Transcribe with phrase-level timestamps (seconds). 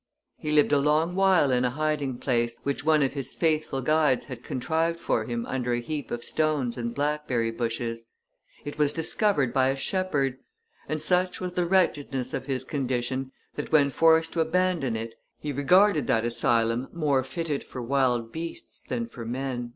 [0.39, 4.25] He lived a long while in a hiding place, which one of his faithful guides
[4.25, 8.05] had contrived for him under a heap of stones and blackberry bushes.
[8.65, 10.39] It was discovered by a shepherd;
[10.89, 15.51] and such was the wretchedness of his condition, that, when forced to abandon it, he
[15.51, 19.69] regretted that asylum, more fitted for wild beasts than for men."